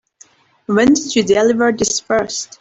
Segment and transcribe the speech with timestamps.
[0.65, 2.49] When did you deliver this first?